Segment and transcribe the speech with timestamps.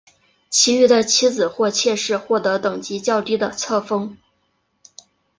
[0.49, 4.17] 其余的妻子或妾室获得等级较低的册封。